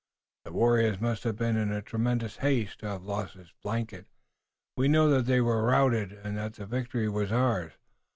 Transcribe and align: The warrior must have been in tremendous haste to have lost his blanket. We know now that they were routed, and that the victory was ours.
The 0.45 0.51
warrior 0.51 0.97
must 0.99 1.25
have 1.25 1.35
been 1.35 1.55
in 1.55 1.79
tremendous 1.83 2.37
haste 2.37 2.79
to 2.79 2.87
have 2.87 3.03
lost 3.03 3.35
his 3.35 3.53
blanket. 3.61 4.07
We 4.75 4.87
know 4.87 5.07
now 5.07 5.17
that 5.17 5.25
they 5.27 5.41
were 5.41 5.61
routed, 5.63 6.11
and 6.11 6.35
that 6.37 6.55
the 6.55 6.65
victory 6.65 7.07
was 7.07 7.31
ours. 7.31 7.73